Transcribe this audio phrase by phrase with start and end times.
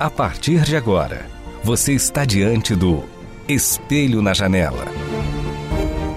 [0.00, 1.26] A partir de agora,
[1.64, 3.02] você está diante do
[3.48, 4.84] Espelho na Janela.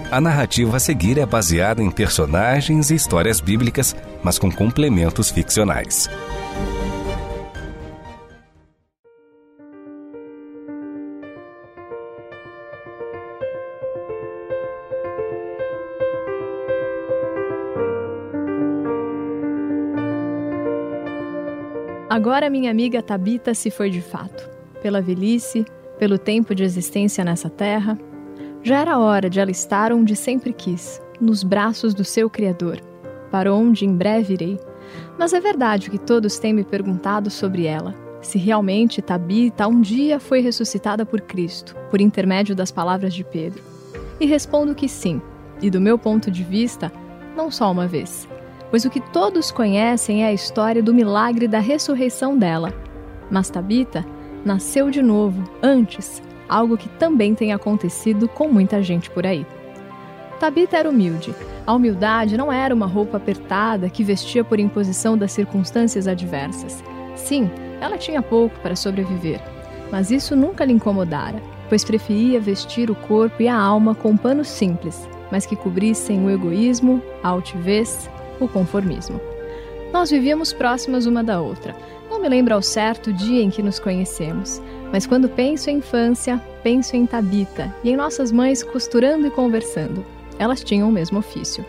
[0.08, 6.08] A narrativa a seguir é baseada em personagens e histórias bíblicas, mas com complementos ficcionais.
[22.22, 24.48] Agora minha amiga Tabita se foi de fato,
[24.80, 25.66] pela velhice,
[25.98, 27.98] pelo tempo de existência nessa terra.
[28.62, 32.80] Já era hora de ela estar onde sempre quis, nos braços do seu Criador,
[33.28, 34.60] para onde em breve irei.
[35.18, 40.20] Mas é verdade que todos têm me perguntado sobre ela, se realmente Tabita um dia
[40.20, 43.60] foi ressuscitada por Cristo, por intermédio das palavras de Pedro.
[44.20, 45.20] E respondo que sim,
[45.60, 46.92] e do meu ponto de vista,
[47.36, 48.28] não só uma vez
[48.72, 52.72] pois o que todos conhecem é a história do milagre da ressurreição dela.
[53.30, 54.02] Mas Tabita
[54.46, 59.46] nasceu de novo, antes, algo que também tem acontecido com muita gente por aí.
[60.40, 61.34] Tabita era humilde.
[61.66, 66.82] A humildade não era uma roupa apertada que vestia por imposição das circunstâncias adversas.
[67.14, 69.38] Sim, ela tinha pouco para sobreviver,
[69.90, 74.48] mas isso nunca lhe incomodara, pois preferia vestir o corpo e a alma com panos
[74.48, 78.08] simples, mas que cobrissem o egoísmo, a altivez,
[78.44, 79.20] o conformismo.
[79.92, 81.76] Nós vivíamos próximas uma da outra.
[82.10, 84.60] Não me lembro ao certo o dia em que nos conhecemos,
[84.92, 90.04] mas quando penso em infância, penso em Tabita e em nossas mães costurando e conversando.
[90.38, 91.64] Elas tinham o mesmo ofício.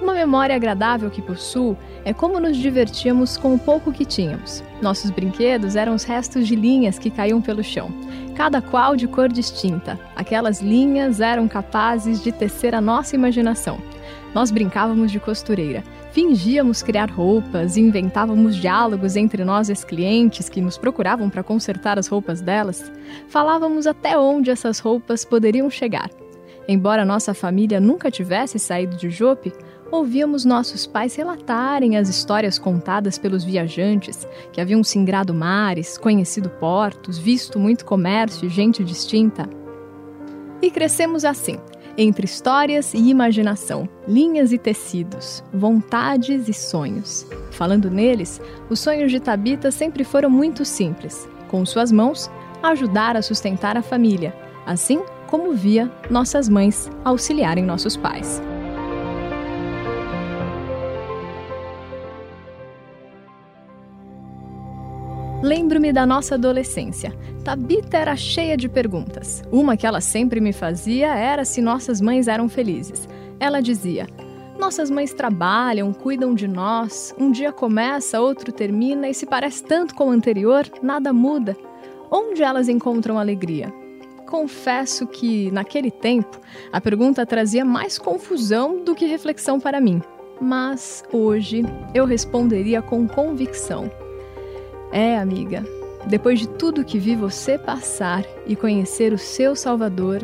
[0.00, 4.62] Uma memória agradável que possuo é como nos divertíamos com o pouco que tínhamos.
[4.82, 7.90] Nossos brinquedos eram os restos de linhas que caíam pelo chão,
[8.34, 9.98] cada qual de cor distinta.
[10.14, 13.78] Aquelas linhas eram capazes de tecer a nossa imaginação.
[14.34, 20.48] Nós brincávamos de costureira, fingíamos criar roupas e inventávamos diálogos entre nós e as clientes
[20.48, 22.90] que nos procuravam para consertar as roupas delas.
[23.28, 26.10] Falávamos até onde essas roupas poderiam chegar.
[26.66, 29.52] Embora nossa família nunca tivesse saído de Jope,
[29.92, 37.18] ouvíamos nossos pais relatarem as histórias contadas pelos viajantes que haviam singrado mares, conhecido portos,
[37.18, 39.48] visto muito comércio e gente distinta.
[40.60, 41.58] E crescemos assim,
[41.96, 47.26] entre histórias e imaginação, linhas e tecidos, vontades e sonhos.
[47.50, 51.28] Falando neles, os sonhos de Tabita sempre foram muito simples.
[51.48, 52.30] Com suas mãos,
[52.62, 54.34] ajudar a sustentar a família,
[54.66, 58.42] assim como via nossas mães auxiliarem nossos pais.
[65.42, 67.12] Lembro-me da nossa adolescência.
[67.44, 69.42] Tabita era cheia de perguntas.
[69.52, 73.06] Uma que ela sempre me fazia era se nossas mães eram felizes.
[73.38, 74.06] Ela dizia:
[74.58, 77.14] Nossas mães trabalham, cuidam de nós.
[77.18, 81.56] Um dia começa, outro termina e se parece tanto com o anterior, nada muda.
[82.10, 83.72] Onde elas encontram alegria?
[84.26, 86.40] Confesso que, naquele tempo,
[86.72, 90.00] a pergunta trazia mais confusão do que reflexão para mim.
[90.40, 91.62] Mas hoje
[91.94, 93.90] eu responderia com convicção
[94.94, 95.64] é, amiga,
[96.06, 100.22] depois de tudo que vi você passar e conhecer o seu Salvador,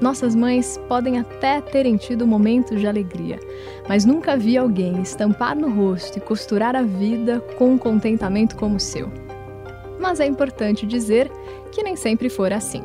[0.00, 3.40] nossas mães podem até terem tido momentos de alegria,
[3.88, 8.76] mas nunca vi alguém estampar no rosto e costurar a vida com um contentamento como
[8.76, 9.10] o seu.
[9.98, 11.28] Mas é importante dizer
[11.72, 12.84] que nem sempre for assim.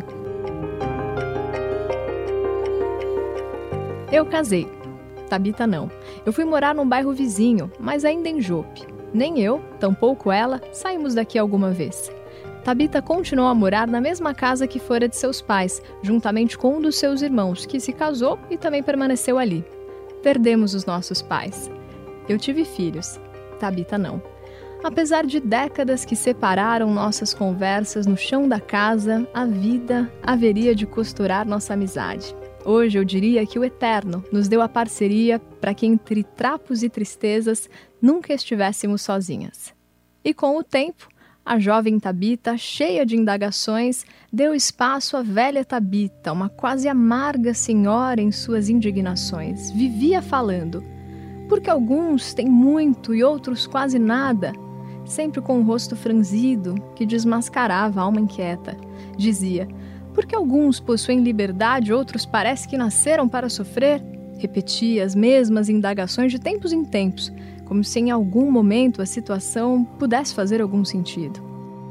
[4.11, 4.67] Eu casei.
[5.29, 5.91] Tabita não.
[6.25, 8.90] Eu fui morar num bairro vizinho, mas ainda em Jope.
[9.13, 12.11] Nem eu, tampouco ela, saímos daqui alguma vez.
[12.63, 16.81] Tabita continuou a morar na mesma casa que fora de seus pais, juntamente com um
[16.81, 19.65] dos seus irmãos, que se casou e também permaneceu ali.
[20.21, 21.71] Perdemos os nossos pais.
[22.29, 23.19] Eu tive filhos,
[23.59, 24.21] Tabita não.
[24.83, 30.87] Apesar de décadas que separaram nossas conversas no chão da casa, a vida haveria de
[30.87, 32.35] costurar nossa amizade.
[32.63, 36.89] Hoje eu diria que o Eterno nos deu a parceria para que entre trapos e
[36.89, 37.67] tristezas
[37.99, 39.73] nunca estivéssemos sozinhas.
[40.23, 41.07] E com o tempo,
[41.43, 48.21] a jovem Tabita, cheia de indagações, deu espaço à velha Tabita, uma quase amarga senhora
[48.21, 49.71] em suas indignações.
[49.71, 50.83] Vivia falando:
[51.49, 54.53] porque alguns têm muito e outros quase nada.
[55.03, 58.77] sempre com o rosto franzido que desmascarava a alma inquieta.
[59.17, 59.67] Dizia:
[60.13, 64.01] Porque alguns possuem liberdade, outros parece que nasceram para sofrer?
[64.37, 67.31] Repetia as mesmas indagações de tempos em tempos,
[67.65, 71.39] como se em algum momento a situação pudesse fazer algum sentido.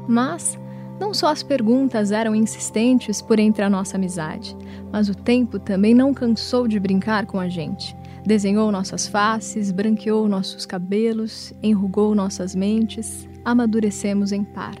[0.07, 0.59] Mas
[0.99, 4.55] não só as perguntas eram insistentes por entre a nossa amizade,
[4.91, 7.95] mas o tempo também não cansou de brincar com a gente.
[8.23, 14.75] Desenhou nossas faces, branqueou nossos cabelos, enrugou nossas mentes, amadurecemos em par.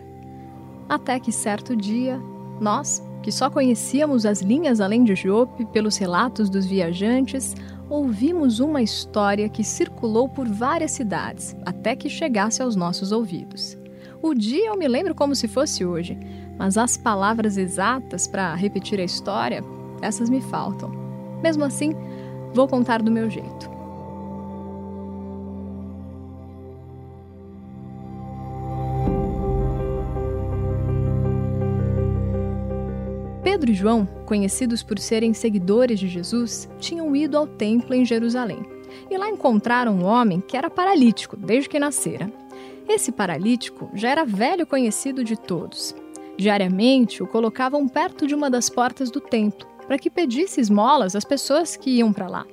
[0.87, 2.21] Até que certo dia,
[2.59, 7.55] nós, que só conhecíamos as linhas além de Jope pelos relatos dos viajantes,
[7.89, 13.77] ouvimos uma história que circulou por várias cidades até que chegasse aos nossos ouvidos.
[14.21, 16.17] O dia eu me lembro como se fosse hoje,
[16.57, 19.63] mas as palavras exatas para repetir a história,
[20.01, 20.91] essas me faltam.
[21.41, 21.93] Mesmo assim,
[22.53, 23.80] vou contar do meu jeito.
[33.51, 38.59] Pedro e João, conhecidos por serem seguidores de Jesus, tinham ido ao templo em Jerusalém.
[39.09, 42.31] E lá encontraram um homem que era paralítico desde que nascera.
[42.87, 45.93] Esse paralítico já era velho conhecido de todos.
[46.37, 51.25] Diariamente o colocavam perto de uma das portas do templo para que pedisse esmolas às
[51.25, 52.45] pessoas que iam para lá.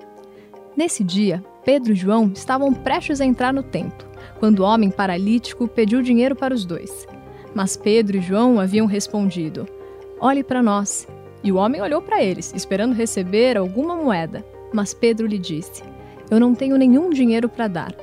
[0.76, 4.08] Nesse dia, Pedro e João estavam prestes a entrar no templo,
[4.40, 7.06] quando o homem paralítico pediu dinheiro para os dois.
[7.54, 9.77] Mas Pedro e João haviam respondido:
[10.20, 11.06] Olhe para nós.
[11.42, 14.44] E o homem olhou para eles, esperando receber alguma moeda.
[14.72, 15.82] Mas Pedro lhe disse:
[16.30, 17.94] Eu não tenho nenhum dinheiro para dar,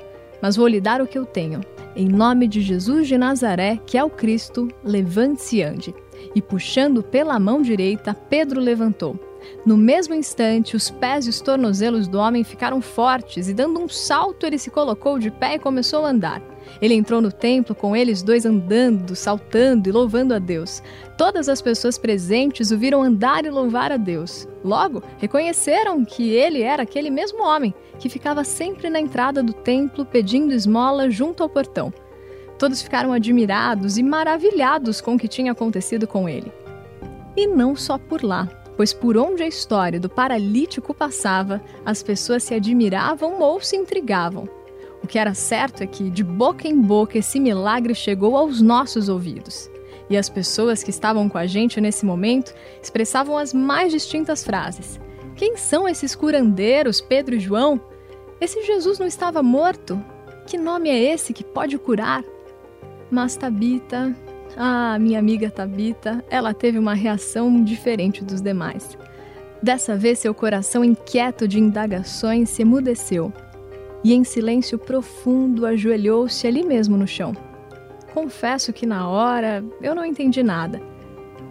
[0.41, 1.61] mas vou lhe dar o que eu tenho.
[1.95, 5.95] Em nome de Jesus de Nazaré, que é o Cristo, levante-se e ande.
[6.33, 9.19] E puxando pela mão direita, Pedro levantou.
[9.65, 13.89] No mesmo instante, os pés e os tornozelos do homem ficaram fortes e, dando um
[13.89, 16.41] salto, ele se colocou de pé e começou a andar.
[16.81, 20.81] Ele entrou no templo com eles dois andando, saltando e louvando a Deus.
[21.17, 24.47] Todas as pessoas presentes o viram andar e louvar a Deus.
[24.63, 30.05] Logo, reconheceram que ele era aquele mesmo homem que ficava sempre na entrada do templo
[30.05, 31.93] pedindo esmola junto ao portão.
[32.57, 36.51] Todos ficaram admirados e maravilhados com o que tinha acontecido com ele.
[37.35, 42.43] E não só por lá, pois por onde a história do paralítico passava, as pessoas
[42.43, 44.47] se admiravam ou se intrigavam.
[45.03, 49.07] O que era certo é que, de boca em boca, esse milagre chegou aos nossos
[49.07, 49.69] ouvidos.
[50.09, 54.99] E as pessoas que estavam com a gente nesse momento expressavam as mais distintas frases.
[55.35, 57.79] Quem são esses curandeiros, Pedro e João?
[58.39, 60.03] Esse Jesus não estava morto?
[60.47, 62.23] Que nome é esse que pode curar?
[63.09, 64.15] Mas Tabita,
[64.57, 68.97] ah, minha amiga Tabita, ela teve uma reação diferente dos demais.
[69.61, 73.33] Dessa vez, seu coração inquieto de indagações se emudeceu
[74.03, 77.35] e, em silêncio profundo, ajoelhou-se ali mesmo no chão.
[78.13, 80.81] Confesso que na hora eu não entendi nada.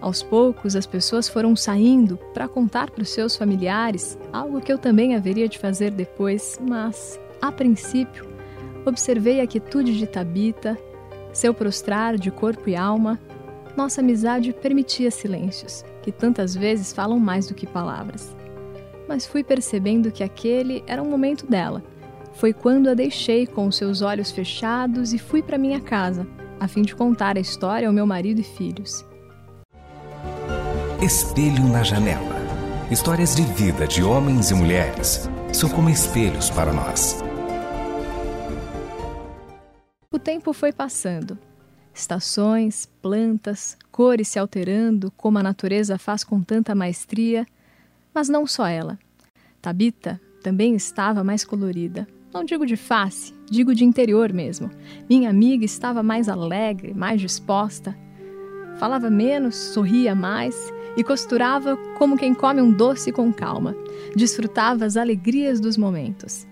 [0.00, 4.78] Aos poucos, as pessoas foram saindo para contar para os seus familiares, algo que eu
[4.78, 8.26] também haveria de fazer depois, mas, a princípio,
[8.86, 10.78] observei a quietude de Tabita,
[11.34, 13.20] seu prostrar de corpo e alma.
[13.76, 18.34] Nossa amizade permitia silêncios, que tantas vezes falam mais do que palavras.
[19.06, 21.82] Mas fui percebendo que aquele era um momento dela
[22.34, 26.26] foi quando a deixei com os seus olhos fechados e fui para minha casa,
[26.58, 29.04] a fim de contar a história ao meu marido e filhos.
[31.00, 32.34] Espelho na janela.
[32.90, 37.23] Histórias de vida de homens e mulheres são como espelhos para nós.
[40.24, 41.38] Tempo foi passando.
[41.92, 47.46] Estações, plantas, cores se alterando, como a natureza faz com tanta maestria,
[48.12, 48.98] mas não só ela.
[49.60, 52.08] Tabita também estava mais colorida.
[52.32, 54.70] Não digo de face, digo de interior mesmo.
[55.08, 57.96] Minha amiga estava mais alegre, mais disposta.
[58.78, 60.56] Falava menos, sorria mais
[60.96, 63.76] e costurava como quem come um doce com calma.
[64.16, 66.46] Desfrutava as alegrias dos momentos.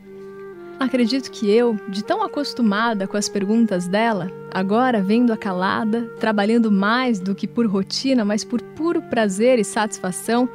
[0.79, 7.21] Acredito que eu, de tão acostumada com as perguntas dela, agora vendo-a calada, trabalhando mais
[7.21, 10.49] do que por rotina, mas por puro prazer e satisfação,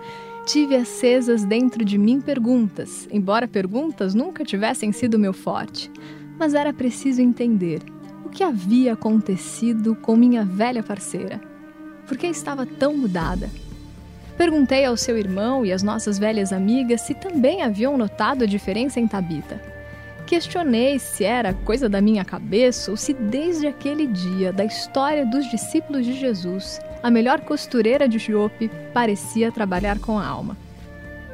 [0.47, 5.91] Tive acesas dentro de mim perguntas, embora perguntas nunca tivessem sido meu forte.
[6.39, 7.81] Mas era preciso entender
[8.23, 11.41] o que havia acontecido com minha velha parceira.
[12.07, 13.49] Por que estava tão mudada?
[14.37, 19.01] Perguntei ao seu irmão e às nossas velhas amigas se também haviam notado a diferença
[19.01, 19.61] em Tabita.
[20.27, 25.49] Questionei se era coisa da minha cabeça ou se desde aquele dia da história dos
[25.49, 30.57] discípulos de Jesus a melhor costureira de Jope parecia trabalhar com a alma.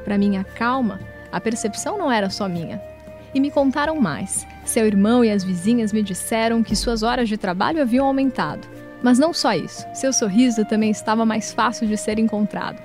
[0.06, 1.00] Para minha calma,
[1.32, 2.80] a percepção não era só minha.
[3.34, 4.46] E me contaram mais.
[4.64, 8.68] Seu irmão e as vizinhas me disseram que suas horas de trabalho haviam aumentado.
[9.02, 12.80] Mas não só isso, seu sorriso também estava mais fácil de ser encontrado.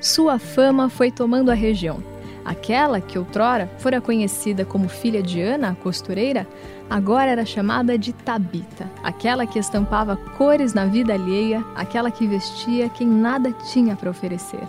[0.00, 2.13] Sua fama foi tomando a região.
[2.44, 6.46] Aquela que outrora fora conhecida como filha de Ana, a costureira,
[6.90, 12.90] agora era chamada de Tabita, aquela que estampava cores na vida alheia, aquela que vestia
[12.90, 14.60] quem nada tinha para oferecer.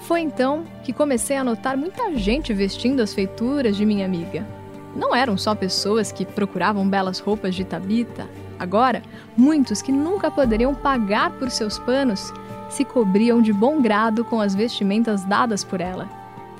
[0.00, 4.46] Foi então que comecei a notar muita gente vestindo as feituras de minha amiga.
[4.94, 8.28] Não eram só pessoas que procuravam belas roupas de Tabita.
[8.58, 9.02] Agora,
[9.36, 12.32] muitos que nunca poderiam pagar por seus panos
[12.68, 16.08] se cobriam de bom grado com as vestimentas dadas por ela,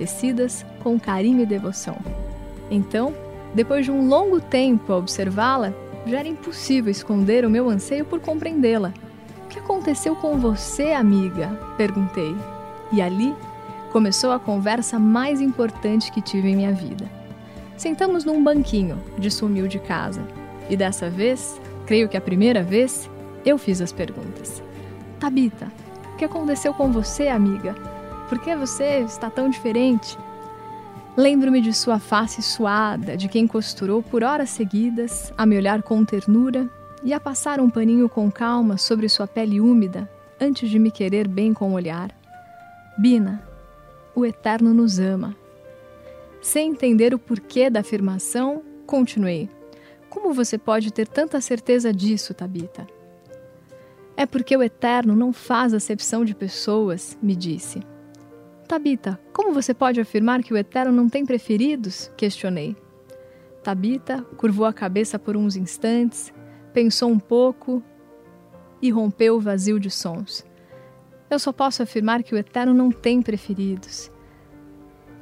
[0.02, 1.96] tecidas com carinho e devoção.
[2.68, 3.14] Então,
[3.54, 5.72] depois de um longo tempo a observá-la,
[6.04, 8.92] já era impossível esconder o meu anseio por compreendê-la.
[9.44, 11.48] O que aconteceu com você, amiga?
[11.76, 12.34] perguntei.
[12.90, 13.32] E ali
[13.92, 17.08] começou a conversa mais importante que tive em minha vida.
[17.76, 20.22] Sentamos num banquinho de sua humilde casa.
[20.68, 23.08] E dessa vez, creio que a primeira vez,
[23.44, 24.60] eu fiz as perguntas.
[25.20, 25.70] Tabita,
[26.12, 27.91] o que aconteceu com você, amiga?
[28.32, 30.16] Por que você está tão diferente?
[31.14, 36.02] Lembro-me de sua face suada, de quem costurou por horas seguidas, a me olhar com
[36.02, 36.66] ternura
[37.04, 40.10] e a passar um paninho com calma sobre sua pele úmida,
[40.40, 42.10] antes de me querer bem com o olhar.
[42.96, 43.46] Bina,
[44.14, 45.36] o Eterno nos ama.
[46.40, 49.46] Sem entender o porquê da afirmação, continuei.
[50.08, 52.86] Como você pode ter tanta certeza disso, Tabita?
[54.16, 57.91] É porque o Eterno não faz acepção de pessoas, me disse.
[58.66, 62.10] Tabita, como você pode afirmar que o Eterno não tem preferidos?
[62.16, 62.76] Questionei.
[63.62, 66.32] Tabita curvou a cabeça por uns instantes,
[66.72, 67.82] pensou um pouco
[68.80, 70.44] e rompeu o vazio de sons.
[71.30, 74.10] Eu só posso afirmar que o Eterno não tem preferidos.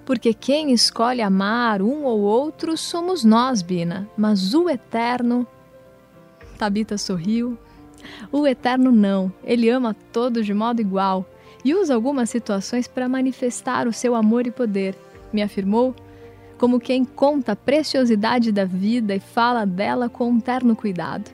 [0.05, 5.47] Porque quem escolhe amar um ou outro somos nós, Bina, mas o Eterno.
[6.59, 7.57] Tabita sorriu.
[8.33, 11.27] O Eterno não, ele ama todos de modo igual
[11.65, 14.97] e usa algumas situações para manifestar o seu amor e poder,
[15.33, 15.95] me afirmou,
[16.59, 21.31] como quem conta a preciosidade da vida e fala dela com um terno cuidado.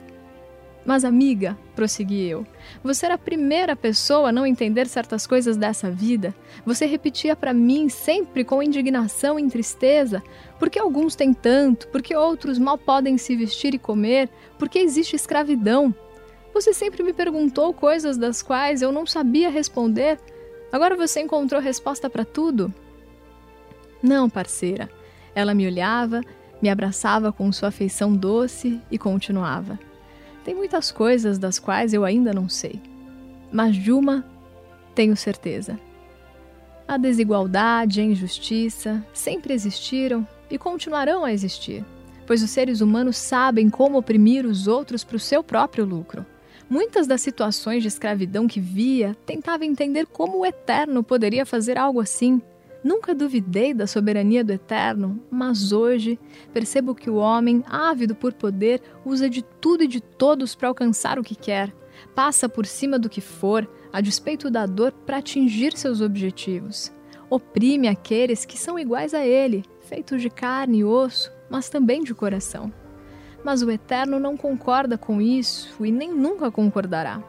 [0.85, 2.47] Mas, amiga, prossegui eu,
[2.81, 6.33] você era a primeira pessoa a não entender certas coisas dessa vida.
[6.65, 10.23] Você repetia para mim sempre com indignação e tristeza:
[10.57, 15.93] porque alguns têm tanto, porque outros mal podem se vestir e comer, porque existe escravidão.
[16.57, 20.19] Você sempre me perguntou coisas das quais eu não sabia responder.
[20.71, 22.73] Agora você encontrou resposta para tudo?
[24.01, 24.89] Não, parceira.
[25.35, 26.19] Ela me olhava,
[26.59, 29.77] me abraçava com sua afeição doce e continuava.
[30.43, 32.81] Tem muitas coisas das quais eu ainda não sei.
[33.51, 34.25] Mas de uma
[34.95, 35.79] tenho certeza.
[36.87, 41.85] A desigualdade e a injustiça sempre existiram e continuarão a existir,
[42.25, 46.25] pois os seres humanos sabem como oprimir os outros para o seu próprio lucro.
[46.69, 52.01] Muitas das situações de escravidão que via tentava entender como o Eterno poderia fazer algo
[52.01, 52.41] assim.
[52.83, 56.19] Nunca duvidei da soberania do Eterno, mas hoje
[56.51, 61.17] percebo que o homem, ávido por poder, usa de tudo e de todos para alcançar
[61.17, 61.73] o que quer.
[62.13, 66.91] Passa por cima do que for, a despeito da dor, para atingir seus objetivos.
[67.29, 72.13] Oprime aqueles que são iguais a ele, feitos de carne e osso, mas também de
[72.13, 72.71] coração
[73.43, 77.21] mas o Eterno não concorda com isso e nem nunca concordará.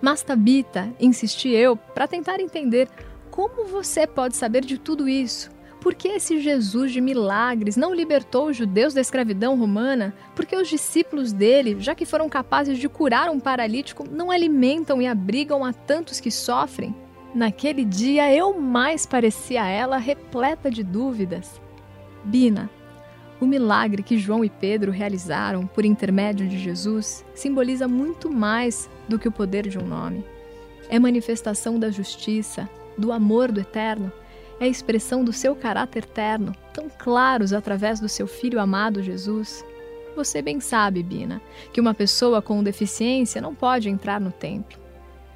[0.00, 2.88] Mas Tabita, insisti eu, para tentar entender
[3.30, 5.50] como você pode saber de tudo isso.
[5.80, 10.14] Por que esse Jesus de milagres não libertou os judeus da escravidão romana?
[10.36, 15.08] Porque os discípulos dele, já que foram capazes de curar um paralítico, não alimentam e
[15.08, 16.94] abrigam a tantos que sofrem?
[17.34, 21.60] Naquele dia eu mais parecia a ela repleta de dúvidas.
[22.22, 22.70] Bina,
[23.42, 29.18] o milagre que João e Pedro realizaram por intermédio de Jesus simboliza muito mais do
[29.18, 30.24] que o poder de um nome.
[30.88, 34.12] É manifestação da justiça, do amor do eterno,
[34.60, 39.64] é expressão do seu caráter eterno, tão claros através do seu filho amado Jesus.
[40.14, 44.78] Você bem sabe, Bina, que uma pessoa com deficiência não pode entrar no templo.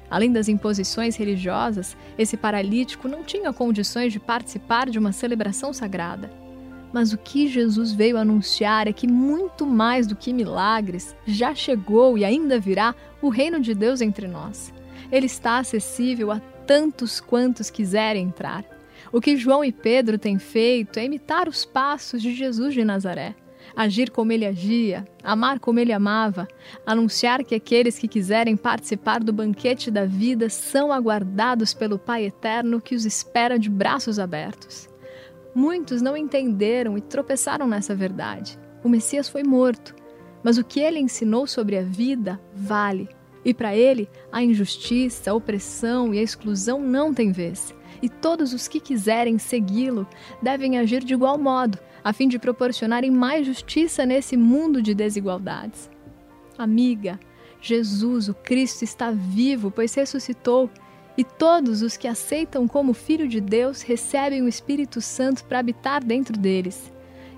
[0.09, 6.46] Além das imposições religiosas, esse paralítico não tinha condições de participar de uma celebração sagrada.
[6.93, 12.17] Mas o que Jesus veio anunciar é que muito mais do que milagres, já chegou
[12.17, 14.73] e ainda virá o reino de Deus entre nós.
[15.11, 18.65] Ele está acessível a tantos quantos quiserem entrar.
[19.11, 23.35] O que João e Pedro têm feito é imitar os passos de Jesus de Nazaré,
[23.75, 26.47] agir como ele agia, amar como ele amava,
[26.85, 32.81] anunciar que aqueles que quiserem participar do banquete da vida são aguardados pelo Pai eterno
[32.81, 34.89] que os espera de braços abertos.
[35.57, 38.59] Muitos não entenderam e tropeçaram nessa verdade.
[38.83, 39.95] O Messias foi morto,
[40.43, 43.09] mas o que ele ensinou sobre a vida vale.
[43.43, 47.73] E para ele, a injustiça, a opressão e a exclusão não têm vez.
[48.03, 50.07] E todos os que quiserem segui-lo
[50.43, 55.89] devem agir de igual modo, a fim de proporcionarem mais justiça nesse mundo de desigualdades.
[56.55, 57.19] Amiga,
[57.59, 60.69] Jesus, o Cristo, está vivo, pois ressuscitou,
[61.17, 66.03] e todos os que aceitam como Filho de Deus recebem o Espírito Santo para habitar
[66.03, 66.93] dentro deles.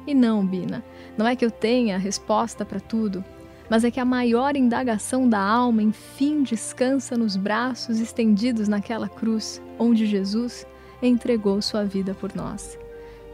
[0.05, 0.83] E não, Bina,
[1.17, 3.23] não é que eu tenha a resposta para tudo,
[3.69, 9.61] mas é que a maior indagação da alma enfim descansa nos braços estendidos naquela cruz,
[9.77, 10.65] onde Jesus
[11.01, 12.77] entregou sua vida por nós.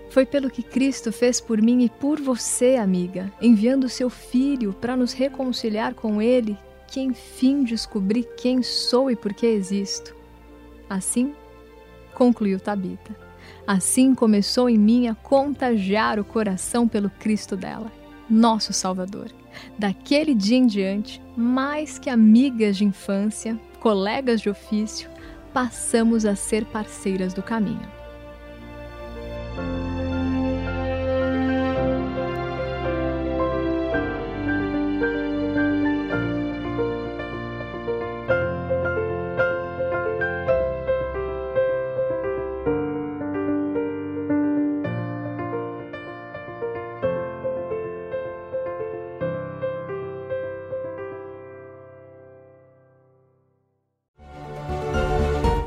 [0.10, 4.96] Foi pelo que Cristo fez por mim e por você, amiga, enviando seu Filho para
[4.96, 10.16] nos reconciliar com Ele, que enfim descobri quem sou e por que existo.
[10.90, 11.34] Assim,
[12.14, 13.16] concluiu Tabita.
[13.68, 17.92] Assim começou em mim a contagiar o coração pelo Cristo dela,
[18.30, 19.28] nosso Salvador.
[19.78, 25.10] Daquele dia em diante, mais que amigas de infância, colegas de ofício,
[25.54, 27.90] passamos a ser parceiras do caminho.